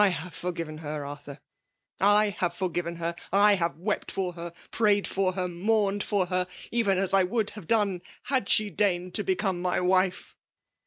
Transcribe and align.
have 0.09 0.33
forgiven 0.33 0.79
her, 0.79 1.05
Arthur, 1.05 1.39
/have 1.99 2.53
forgiven 2.53 2.95
her. 2.95 3.13
/ 3.29 3.31
have 3.31 3.77
wept 3.77 4.09
for 4.11 4.33
her, 4.33 4.51
prayed 4.71 5.07
for 5.07 5.33
her, 5.33 5.47
mourned 5.47 6.01
for 6.03 6.25
her, 6.25 6.47
even 6.71 6.97
as 6.97 7.13
I 7.13 7.21
would 7.21 7.51
have 7.51 7.67
done, 7.67 8.01
had 8.23 8.49
she 8.49 8.71
deigned 8.71 9.13
to 9.13 9.23
become 9.23 9.61
my 9.61 9.79
wife 9.79 10.35